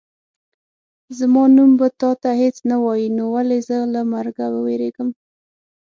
[1.17, 5.09] زما نوم به تا ته هېڅ نه وایي نو ولې زه له مرګه ووېرېږم.